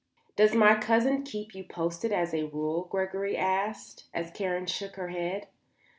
"Does 0.35 0.55
my 0.55 0.79
cousin 0.79 1.21
keep 1.21 1.53
you 1.53 1.63
posted 1.63 2.11
as 2.11 2.33
a 2.33 2.45
rule?" 2.47 2.85
Gregory 2.89 3.37
asked, 3.37 4.05
as 4.15 4.31
Karen 4.31 4.65
shook 4.65 4.95
her 4.95 5.09
head. 5.09 5.45